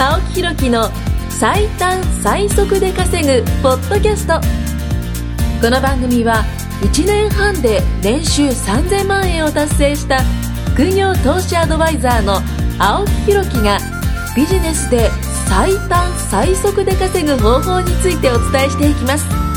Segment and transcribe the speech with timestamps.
[0.00, 0.88] 青木ひろきの
[1.28, 4.40] 最短最速で稼ぐポッドキャスト。
[5.60, 6.42] この番組は
[6.80, 10.22] 1年半で年収3000万円を達成した
[10.72, 12.40] 副業投資アドバイザーの
[12.78, 13.78] 青木ひろきが
[14.34, 15.10] ビジネスで
[15.50, 19.49] 最短最速で稼ぐ方法についてお伝えしていきます。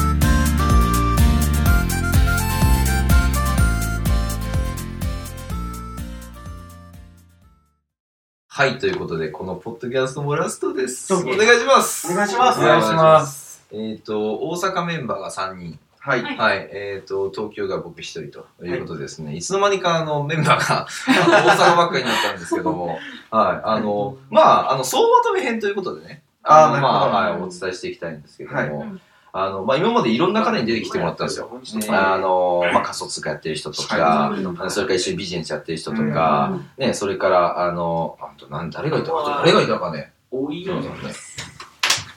[8.55, 11.11] はい、ということで、このポッドキャストもラストです。
[11.11, 12.13] お願いします。
[12.13, 13.65] お願いしますお願いします。
[13.71, 15.79] えっ、と、大阪メンバーが3人。
[15.97, 16.21] はい。
[16.21, 19.35] はい、えっ、と、東京が僕一人ということですね。
[19.35, 22.99] い、つの間にかあのメンバーが 大阪ばっかりになったんですけども、
[23.31, 29.01] はい、あの、まあ、あの、総まとめ編ということでね、あまあ、なはい、お伝えしていきたいんですけども、はい
[29.35, 31.49] あの、まあ、今までいろんな方に出てきてもらったんですよ。
[31.89, 34.31] あの、まあ、仮想通貨やってる人とか、
[34.69, 40.89] それから一緒にビジネスやってる人とか、ね、それから、あの、あと、なん、誰がいたか、誰がいたかね、多いよね。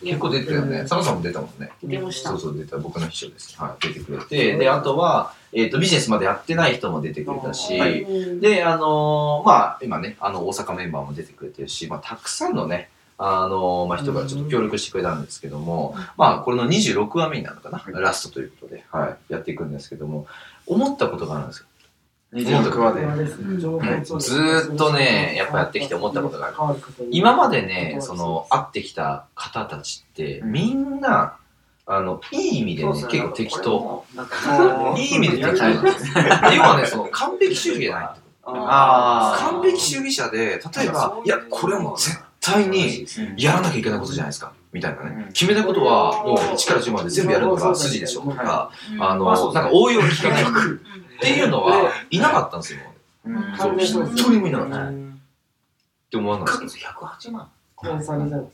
[0.02, 0.80] 結構出てたよね。
[0.80, 1.70] 佐野さんも出たもんね。
[1.82, 2.76] 出ましたそうそう、出た。
[2.76, 3.58] 僕の秘書です。
[3.58, 4.56] はい、出てくれて。
[4.58, 8.04] で、あとは、えっ、と、ビジネスまでやってない人も出てくれたし、はい
[8.40, 20.26] で、あのーまあ、今ね、あの、大阪メンバーも出てくれてるし、まあ、たくさんのね、あのーまあ、人がちょっと協力してくれたんですけども、まあ、これの26話目になるのかな、ラストということで、はい、やっていくんですけども、
[20.66, 21.66] 思ったことがあるんですよ。
[22.34, 23.24] 26話で。
[24.20, 26.80] ずーっとね、やっぱやってきて思ったことがある。
[27.10, 31.36] 今までね、その、会ってきた方たちって、みんな、
[31.86, 34.04] あの、いい意味でね、結構適当。
[34.98, 36.24] いい意味で適当なんですよ。
[36.56, 38.04] 要はね、その、完璧主義じゃない。
[38.06, 44.52] ってことあ完璧主義者で、例えば、いや、これはもう絶対にやらなきゃいけないことじゃないですか。
[44.72, 45.28] みたいなね。
[45.32, 48.22] 決めたことは、もう1から10まで全部やるのが筋でしょ。
[48.22, 50.46] とか、あの、なんか応用聞かないっ
[51.20, 52.80] ていうのはいなかったんですよ。
[53.56, 54.88] そう、一人もいなかった。
[54.88, 54.92] っ
[56.10, 57.50] て思わないですか108万。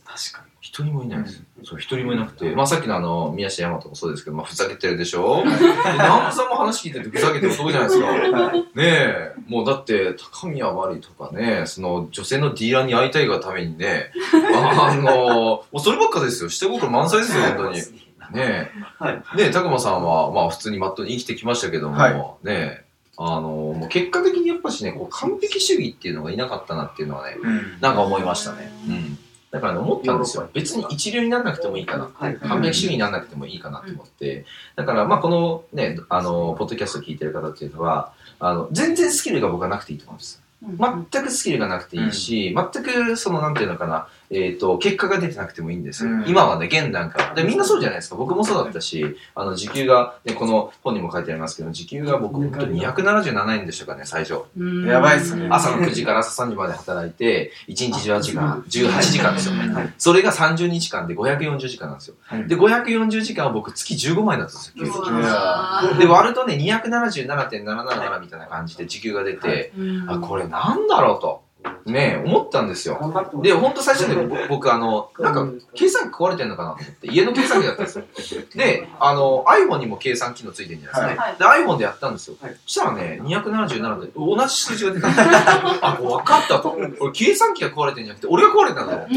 [0.05, 1.42] 確か一人もいないです。
[1.64, 5.42] そう、一人もいなくて、まあさっきのあの、宮下大和もそうですけど、まあふざけてるでしょ？
[5.44, 8.52] で南部さんも話聞いててふざけてる男じゃないですか。
[8.55, 14.12] ねえ、もうだって、高宮まりとかね、その女性のディーラーに会いたいがためにね、
[14.55, 16.48] あの、もうそればっかですよ。
[16.48, 17.78] 下心満載ですよ、本当に。
[17.78, 17.83] ね
[18.36, 18.70] え。
[18.98, 22.84] はいねえ、たくまさんは、まあ普通にマットに生きてきましたけども、はいねえ、
[23.18, 27.77] あの、もう結果的にやっぱしね、こう完璧主義っていうのがいなかったなっていうのはね、うん。
[27.80, 28.72] なんか思いましたね。
[28.89, 29.02] うん。
[29.52, 30.48] だからね、思ったんですよ。
[30.55, 32.07] 別に一流にならなくてもいいかな。
[32.07, 34.46] 完璧主義にならなくてもいいかなと思って。
[34.77, 40.42] だから、まあ、このね、あの、ポッドキャストを聞いてる方っていうのは、あの、全然スキルが僕はなくていいと思うんです。
[40.63, 46.11] 全くスキルがなくていいし、全くその、なんていうのかな、えっ、と、結果が出てなくてもいいんですよ。
[46.11, 46.25] うん。
[46.27, 47.35] 今はね、現段階。
[47.35, 48.17] で、みんなそうじゃないですか。
[48.17, 54.45] 僕もそうだったし、あの、時給が、ね、この本にも書いてありますけど、時給が僕、本当に277円でしたかね、最初。
[54.87, 55.48] やばいっすね。
[55.51, 59.55] 朝の9時から朝3時まで働いて、1日18時間、18時間ですよ。
[59.55, 59.75] ね。
[59.75, 59.95] はい。
[59.98, 62.14] それが30日間で540時間なんですよ。
[62.25, 62.49] はい。
[62.49, 65.05] で、540時間は僕月15万円だったんですよ、
[65.93, 69.73] 給で、割るとね、277.777みたいな感じで時給が出て、
[70.07, 71.42] あ、これなんだろうと、
[71.86, 72.98] ね、思ったんですよ。
[73.42, 78.05] で、ほんと最初ね、ぼ僕、あの、なんか、計算機壊れてんのかなと思って、家の計算機だったんですよ。
[78.55, 81.55] で、あの、iPhone にも計算機能ついてるんじゃないですか。
[81.56, 82.36] で、iPhone でやったんですよ。
[82.40, 85.27] そしたらね、277で同じ数字が出たんですよ。
[85.83, 86.70] あ、分かったと。
[86.70, 89.14] これ計算機が壊れてんじゃなくて、俺が壊れたんだと思って。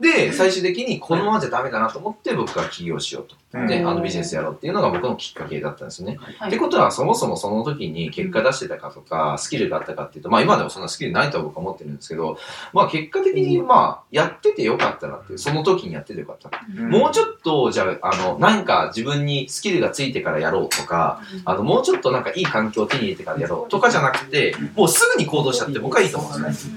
[0.00, 3.36] で、最終的にこのままじゃダメだなと思って僕は起業しようと。
[3.66, 6.18] で、あのビジネスやろうっていうのが僕のきっかけだったんですよね。
[6.46, 12.38] ってことは、そもそもその時に結果出してたかとか、スキルがあったかっていうと、まあ今でもそんなスキルないとは僕は思ってるんですけど、
[12.74, 16.50] まあ結果的にまあやっててよかったなっていう、その時にやっててよかった。
[16.82, 26.74] もうちょっと、じゃあ、あの、なんか自分にスキルがついてからやろうとか、あの、もうちょっとなんかいい環境を手に入れてからやろうとかじゃなくて、もうすぐに行動しちゃって僕はいいと思うんですね。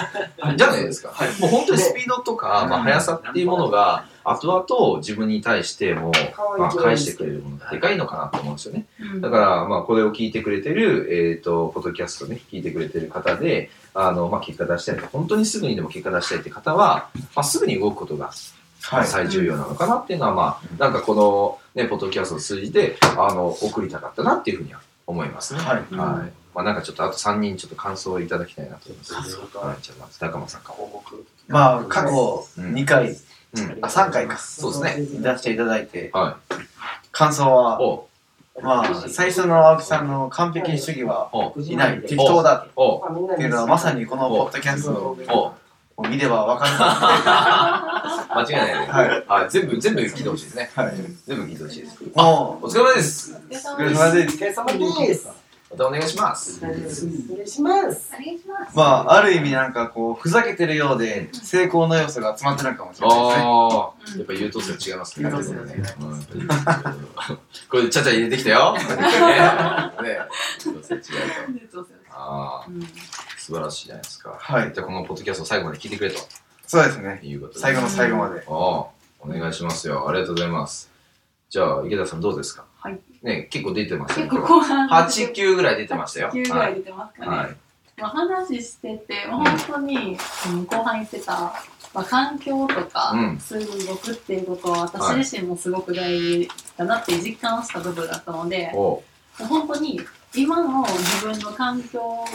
[0.56, 1.12] じゃないですか。
[1.40, 6.12] もう本当にスピードとか、まあ速さっていうものが、後々自分に対しても、
[6.58, 8.86] まあ、返してくれるものがでかいのかなと思うんですよね。
[9.20, 18.30] だから、まあ、これを聞いてくれてる、えっ、と、ポッドキャストね、聞いてくれてる方で、あの、まあ、結果出したいと、本当にすぐにでも結果出したいって方は、まあ、すぐに動くことが、
[18.90, 25.60] まあ、最重要なのかなっていうのは、まあ、なんかこの、ね、ポッドキャストを通じて、あの、送りたかったなっていうふうには思いますね。
[25.60, 26.32] はいはい。
[26.54, 29.14] まあ、なんかちょっとあと3人ちょっと感想をいただきたいなと思います。
[29.14, 30.78] はい、じゃあまず高間さんから。
[31.48, 33.16] まあ、過去2回、うん。
[33.82, 34.38] あ、3回か。
[34.38, 35.06] そうですね。
[35.20, 36.38] 出していただいて、は
[37.10, 38.08] 感想は、お
[38.62, 45.54] まあ、最初の青木さんの完璧主義はおいない、適当だおっていうのは、まさにこのポッドキャストお
[45.96, 46.72] を見ればわかる。
[48.34, 48.92] 間違いないね。
[48.92, 49.24] はい。
[49.26, 49.50] はい。
[49.50, 50.70] 全部、全部聞いてほしいですね。
[50.74, 50.94] はい。
[51.26, 51.98] 全部聞いてほしいです。
[52.14, 53.32] もお疲れ様です。
[53.32, 54.36] う、お疲れ様です。
[54.36, 55.41] お疲れ様です。
[55.72, 56.60] またお願いします。
[56.62, 57.06] お願いします。
[57.32, 58.76] お願いします。
[58.76, 63.44] まあ、ある意味なんかこう、ふざけてるようで、成功の要素が集まってるかもしれないですね。
[63.44, 65.30] ああ、やっぱ優等生違いますね。
[65.30, 66.22] 優等生だねうん
[67.70, 68.76] これ、ちゃちゃ入れてきたよ。
[68.78, 68.92] 優等
[70.82, 71.82] 生違うと。
[72.10, 72.66] ああ、
[73.38, 74.36] 素晴らしいじゃないですか。
[74.38, 76.18] はいじゃあ、このポッドキャストを最後まで聞いてくれと
[76.66, 77.20] そうですね。
[77.22, 77.60] いうことで。
[77.60, 78.40] 最後の最後まで。
[78.40, 78.90] ああ、お
[79.28, 80.06] 願いしますよ。
[80.08, 80.90] ありがとうございます。
[81.48, 82.62] じゃあ、池田さんどうですか？
[82.62, 82.71] はい。
[83.22, 84.26] ね、結構出てましたね。
[84.28, 84.88] 結構後半。
[84.88, 86.30] 8、9ぐらい出てましたよ。
[86.32, 87.36] 8 9ぐらい出てますかね。
[87.36, 87.56] はい。
[87.96, 90.18] まあ、話してて、本当に、
[90.50, 91.32] うん後半言ってた、
[91.94, 99.02] まあ、環境とか、うんそういう動くっていうことは、私自身もすごく大事だなって実感した部分だったので、おも
[99.40, 100.00] う本当に
[100.34, 102.26] 今の自分の環境を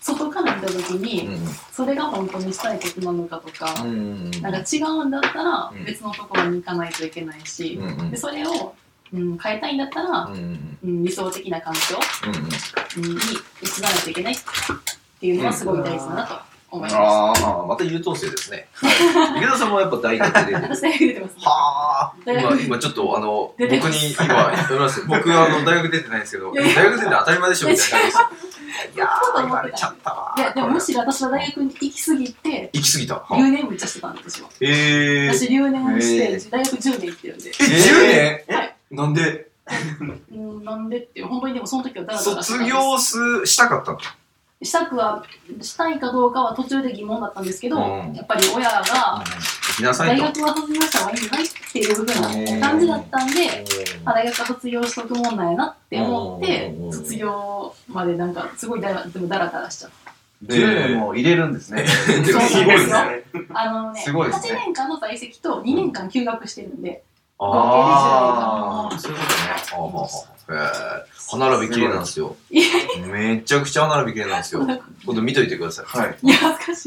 [0.00, 3.84] 外から見た時に、うんそれが本当にしたいことなのかとか。
[3.84, 7.78] なんか違うんだったらうん別のところに行かないといけないし、
[8.10, 8.74] でそれを、
[9.12, 11.80] うん、変えたいんだったら、うん理想的な環境、
[13.00, 14.36] に移らないといけないっ
[15.20, 16.34] ていうのはすごい大事だなと
[16.70, 17.00] 思いました。
[17.00, 18.68] ああ、また優等生ですね。
[19.36, 20.54] 池田さんもやっぱ大学で。
[20.54, 21.34] 私大学出てます。
[21.40, 22.14] はあ。
[22.26, 25.06] 今、今ちょっとあの、僕に今、言います。
[25.06, 28.54] 僕あの、大学出てないんですけど、大学出て当たり前でしょみたいな感じです。
[28.94, 30.34] いやー、言われちゃったわ。
[30.36, 33.14] いや、でもむしろ私は大学に行き過ぎて、行き過ぎた。
[33.14, 34.50] は留年めっちゃしてたんですよ。
[34.60, 35.32] えー。
[35.32, 37.50] 私留年しえて、大学10年行ってるんで。
[37.50, 38.56] え、10年？
[38.56, 39.50] はいなんで？
[40.30, 42.70] うん、なんでっていう、本当にでもその時はダラダラしてたん卒です。
[42.70, 43.98] 業す、したかったの？
[44.62, 45.24] したくは、
[45.60, 48.14] したいかどうかは途中で疑問だったんですけど、うん。
[48.14, 50.22] やっぱり親が、行きなさいと。
[50.22, 53.64] 大学は卒業した方がいいんじゃないっていうふうな感じだったんで、
[54.04, 60.14] あ大学は卒業しとくもんなんやなって思ってうん、卒業までなんかすごいだらでもダラダラしちゃった。
[60.46, 61.86] 10年も入れるんですね。
[61.88, 63.24] すごいですね。
[63.54, 64.50] あのね、すごいですね。
[64.50, 67.02] 8年間の在籍と2年間休学してるんで、
[67.52, 69.36] ああ、そういうことね。
[69.72, 70.52] はあはあはあへ
[71.06, 71.06] え。
[71.26, 72.36] 歯並び綺麗なんですよ。
[72.50, 74.60] めちゃくちゃ歯並び綺麗なんですよ。
[75.06, 75.86] 今度見といてください。
[75.86, 76.18] はい。
[76.22, 76.86] いや、恥ずかし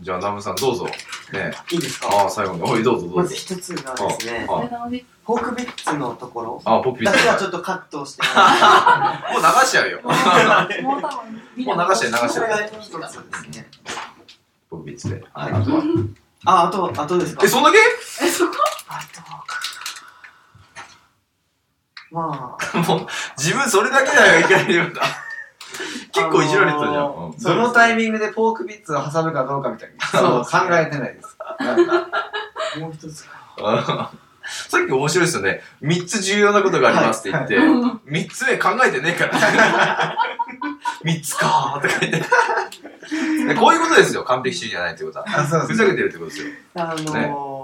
[0.00, 0.04] い。
[0.04, 0.86] じゃあ、ナムさんどうぞ。
[0.86, 2.08] ねいいですか？
[2.08, 2.62] ああ、最後に。
[2.62, 3.28] おい、どうぞどまうぞ。
[3.28, 7.22] ず一つがですね、フォークビッツのところあ、ポッピーだズ。
[7.22, 10.00] けはちょっとカットして、 もう流しちゃうよ。
[10.02, 13.68] もう多分みんなもう流して流してそれが一つですね。
[14.68, 15.24] ポッピーズで。
[15.32, 15.82] はいあとは。
[16.44, 17.42] あ、あと、あとですか？
[17.44, 17.78] え、そんだけ？
[18.24, 18.54] え、そこ
[18.88, 19.44] あとか。
[22.16, 24.92] まあ、 もう、自分それだけだよ、いきなり言う。
[26.12, 27.02] 結構いじられてたじゃん。
[27.04, 30.06] あのタイミングでポークビッツを挟むかどうかみたいな。
[30.06, 31.36] そう考えてないです。
[32.80, 33.30] もう一つか。
[33.58, 34.10] あ
[34.68, 35.60] さっき面白いですよね。
[35.82, 37.58] 三つ重要なことがありますって言って、
[38.06, 40.16] 三つ目考えてねえから。
[41.04, 42.18] 三つかーとか言って。
[43.48, 45.24] でこういうことですよ、完璧主義じゃないってことは。
[45.26, 46.46] ふざけてるってことですよ。
[46.76, 47.55] あのーね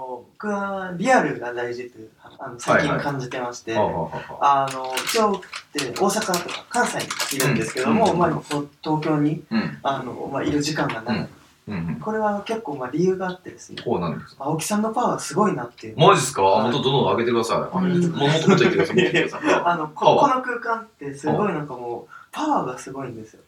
[0.43, 5.41] 僕はリアルが大事という、あの最近感じてまして、はあはあはああの、一応っ
[5.71, 6.97] て大阪とか関西
[7.37, 8.41] にいるんですけども、うんまあ
[8.83, 9.77] 東京に、うん。
[9.83, 11.29] あの、まあいる時間が長い。
[11.69, 11.95] うんうん。
[12.01, 15.97] これは結構まあ理由があってですね、こうなんですか青木さんのパワーすごいなっていう。
[15.97, 16.41] マジっすか？
[16.43, 17.57] はいもっとどんどん上げてください。
[17.59, 19.61] もうんうもっともっと言 ってください。
[19.63, 23.41] あの、ここの空間ってすごいなんかもう、パワーがすごいんですよ。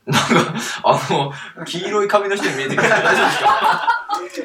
[0.83, 2.87] あの、黄色い髪の人に見えてくる。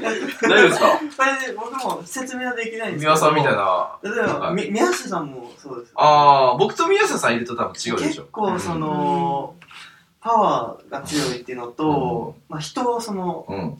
[0.02, 0.48] 大丈夫ですか？
[0.48, 0.86] 大丈夫ですか？
[0.88, 3.12] これで僕も説明はできないんですけど。
[3.12, 3.52] 宮さんみたい。
[3.52, 3.98] な。
[4.02, 5.92] 例えば、はいみ宮下さんもそうです。
[5.94, 8.22] ああ、僕と宮下さんいると多分違うでしょ。
[8.22, 9.54] 結構その、
[10.22, 13.78] パワーが強いっていうのと、まあ人をその、うん。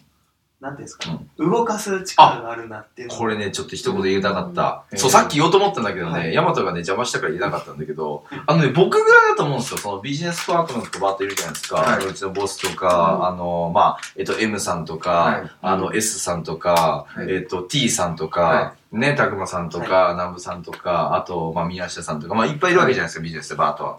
[0.61, 3.15] なんていうんですか、動かす力があるなっていうの。
[3.15, 4.85] これね、ちょっと一言言いたかった。
[4.93, 4.99] うん。
[4.99, 6.35] そう、さっき言おうと思ったんだけどね、はい。
[6.35, 9.79] ヤマトがね、邪魔したから言えなかったんだけど、あのね、僕ぐらいだと思うんですよ。
[9.79, 11.99] そのビジネスパートナーとかバーッといるじゃないですか。
[12.07, 15.51] うちのボスとか、あの、まあ、えっと、M さんとか、はい。
[15.63, 17.33] あの、S さんとか、はい。
[17.33, 23.99] えっと、T さんとか、はね、たくまさんとか、南部さんとか、あと、まあ、宮下さんとか、まあ、いっぱいいるわけじゃないですか、ビジネスでバーッとは。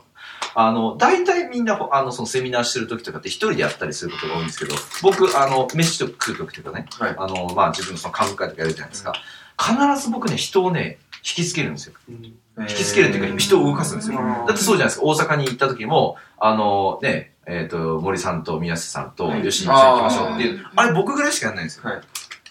[0.53, 9.13] あの、大体みんな、あの、そのセミナーしてる時とかって一人でやったりすることが多いんですけど、僕、あの、飯と食う時とかね、はいあの、まあ、自分のその幹部会とかやるじゃないですか。
[9.57, 11.93] 必ず僕ね、人をね、引きつけるんですよ。
[12.09, 14.19] うん引きつけるっていうか、人を動かすんですよ。
[14.19, 15.05] うんだってそうじゃないですか。
[15.05, 21.89] 大阪に行った時も、あの、ね、えっ、と、森さんと宮下さんとはい吉野さん行きましょうっていう、あれ僕ぐらいしかやんないんですよ。
[21.89, 22.01] はい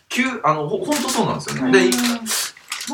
[0.08, 1.78] 急、あの、ほほんとそうなんですよね。
[1.78, 1.96] はいで、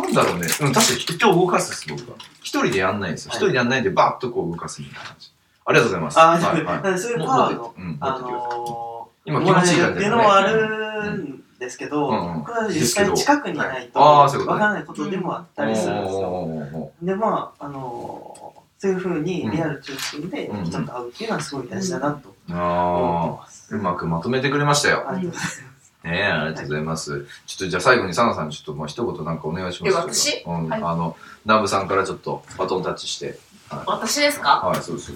[0.02, 0.47] なんだろうね。
[0.61, 2.19] うん、確かに人を動かすです、僕は。
[2.47, 3.33] 一人でやんないんですよ。
[3.35, 5.33] 一はい人でやんないんで、バーッとこう動かすみたいな感じ。
[5.65, 6.21] ありがとうございます。
[6.21, 7.17] あ、はい、なはんでそういい。
[7.17, 16.21] うパワーの、うん、持あの今ー、気持ちいい感じっていうのもあるんですけど、うんうん僕は実際近くにいないと、わからないことでもあったりするんですよ。
[16.21, 23.75] おーおーで、まあ、あのーそういうふうにリアル中心でうん人と会うっていうのはすごい大事だなと思ってあます。
[23.75, 25.09] ーうまくまとめてくれましたよ。
[25.09, 25.75] ありがとうございます。
[26.11, 27.27] ねえ、ありがとうございます。
[27.47, 30.31] ちょっとじゃあ最後にサナさんちょっとまあ一言なんかお願いします。
[30.31, 30.45] え私？
[30.47, 30.83] うん、はい。
[30.83, 33.39] あの、ナブさんからちょっとバトンタッチして。
[33.87, 34.61] 私ですか？
[34.61, 35.13] はい、そうです。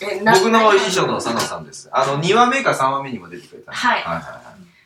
[0.00, 1.88] えな僕の衣装の佐野さんです。
[1.92, 3.72] あの、2話目か3話目にも出てくれた。
[3.72, 4.02] はい。
[4.02, 4.22] はいはい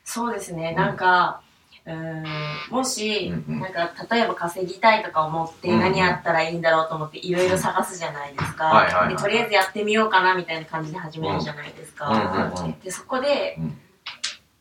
[0.04, 1.40] そうですね、なんか、
[1.86, 2.24] うーん、
[2.70, 3.60] もし、うんうん。
[3.60, 5.80] なんか、例えば稼ぎたいとか思って、うんうん。
[5.80, 8.64] 何やったらいいんだろうと思って、いろいろ探すじゃないですか。
[8.64, 12.08] はいはいはいで、とりあえずやってみようかな、みたいな感じで始めるじゃないですか。
[12.08, 12.80] うんうんうん。
[12.80, 13.78] で、そこで、うん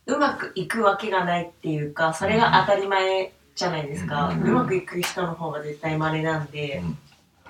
[0.10, 4.30] うまくいくわけがないっていうか、それが当たり前じゃないですか。
[4.30, 6.98] ううんまくいく人の方が絶対稀なんで、うん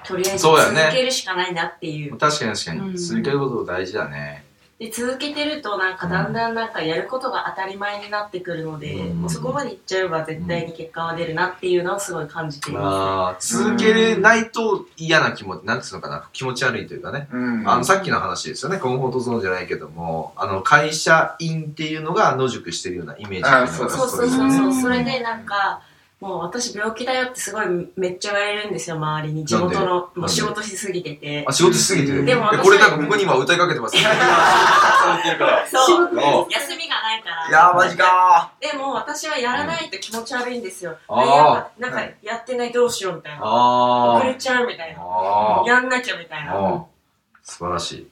[0.01, 2.17] とりあえず続そうやねけるしかないなっていう。
[2.17, 2.97] 確かに確かうんに。
[2.97, 4.45] 続けること大事だね。
[4.79, 17.27] で続けてるとなんかだんだんなんかやることが当たり前になってくるので、うんもうそこまでいっちゃえば絶対に結果は出るなっていうのをすごい感じていまあー続けれないと嫌な気持ち、なんつうのかな、気持ち悪いというかね。
[17.31, 17.69] うん。
[17.69, 18.77] あの、さっきの話ですよね。
[18.77, 24.57] コンフォートゾーンじゃないけども、あの、会社員っていうのが野宿してるようなイメージそうそうですよね。
[24.57, 24.81] そうそう。
[24.83, 25.81] それでなんか
[26.19, 29.45] もう私病気だよってすごいめっちゃ言われるんですよ周りに。
[29.45, 30.09] 地元の。
[30.15, 31.45] もう仕事しすぎてて。
[31.47, 32.11] あ、仕事しすぎて？
[32.11, 32.25] る。
[32.25, 33.95] でもこれなんか僕に今歌いかけてます？
[35.71, 36.09] そう。
[36.13, 37.47] お休みがないから。
[37.47, 43.39] いやー、マジかでも私はやらないと気持ち悪いんですよ、あなんかやってないどうしようみたいー。
[43.39, 44.13] な。
[44.15, 45.63] 遅れちゃうみたいな。
[45.65, 46.85] やんなきゃみたいな。
[47.43, 48.07] 素晴らしい。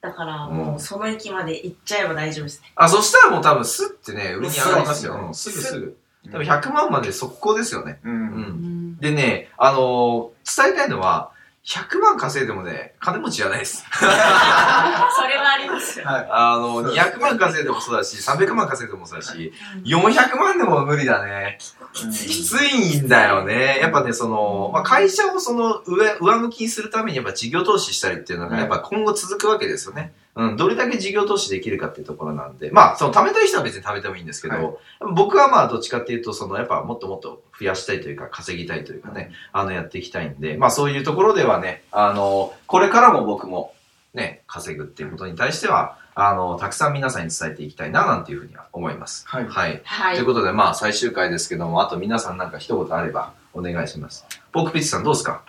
[0.00, 2.70] だからもうその域まで行っちゃえば大丈夫ですね。
[2.76, 5.30] あ、そしたらもう多分スってね、上に上がりますよ。
[5.32, 5.98] すぐすぐ。
[6.32, 7.98] 多分100万まで速攻ですよね。
[8.04, 8.08] う。
[8.08, 8.98] うんん。
[8.98, 11.32] でね、あのー伝えたいのは、
[11.66, 13.84] 100万稼いでもね、金持ちじゃないです。
[13.90, 16.06] それはありますよ。
[16.06, 16.28] はい。
[16.30, 19.52] あの、200万稼いでもそうだし、300万稼いでもそうだし、
[19.84, 21.58] 400万でも無理だね。
[21.92, 22.08] き
[22.44, 23.80] ついんだよね。
[23.80, 30.02] やっぱね、その、まあ、会社をその上、上向きにするためにやっぱ事業投資したりっていうのが、やっぱ今後続くわけですよね。
[30.02, 30.25] うん、
[30.56, 34.74] どれだけ事業投資できるかっていうところなんで、まあ、その貯めたい人は別に貯めてもいいんですけど、はい
[35.14, 43.74] 僕はまあ、どっちかっていうと、その、やっぱもっともっと増やしたいというか、稼ぎたいというかね、あの、やっていきたいんで、まあ、そういうところではね、あの、これからも僕も、
[44.12, 49.26] ね、稼ぐっていうことに対しては、あの、たくさん皆さんに伝えていきたいな、なんていうふうには思います。
[49.28, 49.82] はいはい。
[49.84, 50.26] はいという。
[50.26, 54.24] ことで、まあ、最終回ですけども、あと皆さんなんか一言あればお願いします。
[54.52, 55.42] ポークピッチさんどうですか？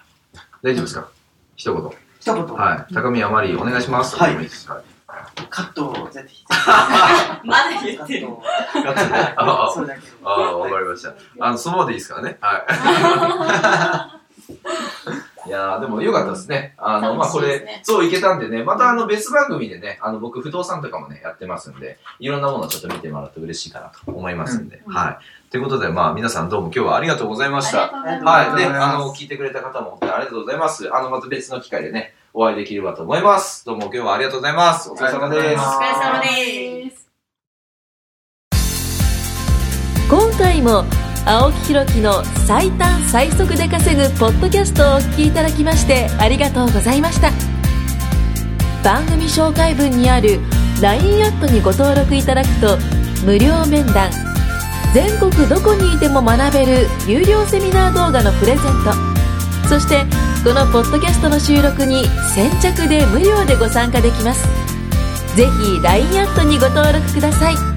[0.62, 1.10] 大丈夫ですか？
[1.56, 2.07] 一言。
[2.28, 2.94] 一言、はい。
[2.94, 4.18] 高宮マリーお願いします。
[4.18, 4.48] はいはい。
[5.50, 6.28] カットを絶
[7.46, 8.28] まだ言対ってる。
[8.28, 9.34] カットをガッツね。
[9.38, 11.14] あそれだけあ、ああ、わかりました。
[11.40, 12.38] あの、そのままでいいですからね。
[12.42, 12.64] はい。
[15.48, 16.74] いやーでもよかったですね。
[16.77, 25.50] あの、まあ、これそういけたんでね、またあの別番組でね、あの、僕不動産とかもね、やってますんで、いろんなものをちょっと見てもらうと嬉しいかなと思いますんで、うんはい。
[25.50, 27.86] ということで、まあ、皆さんどうも今日はありがとうございました。
[27.86, 28.51] ありがとうございます。
[28.51, 28.62] はい。
[28.62, 30.94] で、あの、聞いてくれた方も本当にありがとうございます。
[30.94, 33.66] あの、また別の機会でね、お会いできればと思います。
[33.66, 34.89] どうも今日はありがとうございます。
[34.92, 35.46] お疲れ様です。
[35.46, 37.08] お疲れ様です。
[40.10, 40.84] 今回も
[41.30, 47.32] 青木ひろきの最短最速で稼ぐポッドキャストをお聞きいただきましてありがとうございました。
[48.82, 50.40] 番組紹介文にある
[50.82, 52.78] LINE アットにご登録いただくと
[53.26, 54.10] 無料面談
[54.94, 60.06] 全国どこにいても学べる有料セミナー動画のプレゼントそして
[60.46, 64.48] このポッドキャストの収録に先着で無料でご参加できます。
[65.36, 67.77] ぜひ LINE アットにご登録ください。